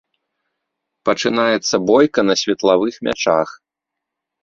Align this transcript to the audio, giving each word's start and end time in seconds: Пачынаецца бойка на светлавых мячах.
Пачынаецца 1.09 1.75
бойка 1.91 2.19
на 2.31 2.35
светлавых 2.45 2.93
мячах. 3.11 3.49